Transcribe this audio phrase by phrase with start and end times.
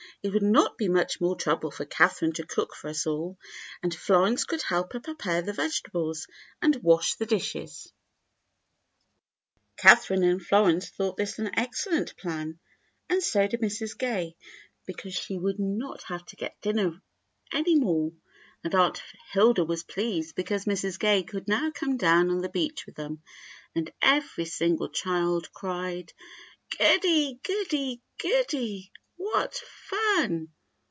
[0.23, 3.39] It would not be much more trouble for Catherine to cook for us all,
[3.81, 6.27] and Florence eould help her prepare the vegetables
[6.61, 7.91] and wash the dishes."
[9.77, 12.59] Catherine and Florence thought this an excellent plan,
[13.09, 13.97] and so did Mrs.
[13.97, 14.35] Gay,
[14.85, 17.01] because she would not THE LITTLE GAYS 81 have to get dinner
[17.51, 18.11] any more;
[18.63, 20.99] and Aunt Hilda was pleased, because Mrs.
[20.99, 23.23] Gay could now come down on the beach with them;
[23.73, 26.13] and every single child cried,
[26.77, 30.47] "Goody, goody goody, what fun!"